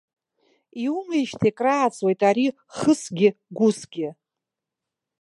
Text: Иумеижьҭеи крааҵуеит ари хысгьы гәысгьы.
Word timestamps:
Иумеижьҭеи 0.83 1.53
крааҵуеит 1.57 2.21
ари 2.29 2.47
хысгьы 2.75 3.29
гәысгьы. 3.57 4.09